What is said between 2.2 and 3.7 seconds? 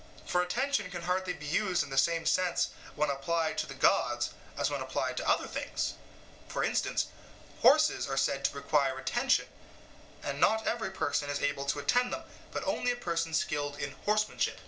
sense when applied to